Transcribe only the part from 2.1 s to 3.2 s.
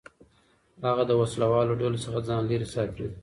ځان لېرې ساتي.